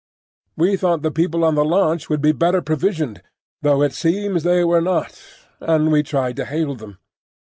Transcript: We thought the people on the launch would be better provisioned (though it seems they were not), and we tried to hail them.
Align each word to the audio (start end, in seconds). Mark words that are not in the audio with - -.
We 0.57 0.77
thought 0.77 1.03
the 1.03 1.11
people 1.11 1.43
on 1.45 1.53
the 1.53 1.63
launch 1.63 2.09
would 2.09 2.23
be 2.23 2.31
better 2.31 2.59
provisioned 2.63 3.21
(though 3.61 3.83
it 3.83 3.93
seems 3.93 4.41
they 4.41 4.63
were 4.63 4.81
not), 4.81 5.21
and 5.59 5.91
we 5.91 6.01
tried 6.01 6.37
to 6.37 6.45
hail 6.45 6.73
them. 6.73 6.97